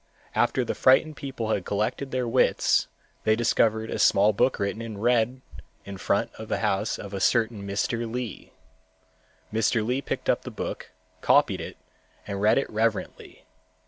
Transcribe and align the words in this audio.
After 0.33 0.65
the 0.65 0.73
frightened 0.73 1.15
people 1.15 1.51
had 1.51 1.63
collected 1.63 2.09
their 2.09 2.27
wits, 2.27 2.87
they 3.23 3.35
discovered 3.35 3.91
a 3.91 3.99
small 3.99 4.33
book 4.33 4.57
written 4.57 4.81
in 4.81 4.97
red 4.97 5.41
in 5.85 5.99
front 5.99 6.31
of 6.39 6.47
the 6.49 6.57
house 6.57 6.97
of 6.97 7.13
a 7.13 7.19
certain 7.19 7.67
Mr. 7.67 8.11
Li. 8.11 8.51
Mr. 9.53 9.85
Li 9.85 10.01
picked 10.01 10.27
up 10.27 10.41
the 10.41 10.49
book, 10.49 10.89
copied 11.21 11.61
it 11.61 11.77
and 12.25 12.41
read 12.41 12.57
it 12.57 12.67
reverently. 12.71 13.45